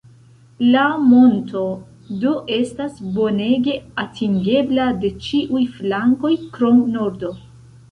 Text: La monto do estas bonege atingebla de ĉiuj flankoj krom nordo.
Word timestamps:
La 0.75 0.85
monto 1.09 1.61
do 2.23 2.31
estas 2.57 2.97
bonege 3.19 3.77
atingebla 4.05 4.89
de 5.05 5.15
ĉiuj 5.29 5.65
flankoj 5.77 6.35
krom 6.59 6.85
nordo. 6.99 7.35